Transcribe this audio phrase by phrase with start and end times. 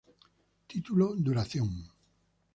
[0.67, 1.69] Título Duración